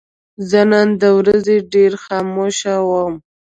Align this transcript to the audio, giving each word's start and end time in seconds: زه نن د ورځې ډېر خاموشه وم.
زه 0.49 0.61
نن 0.71 0.87
د 1.01 1.03
ورځې 1.19 1.57
ډېر 1.73 1.91
خاموشه 2.03 2.73
وم. 2.89 3.13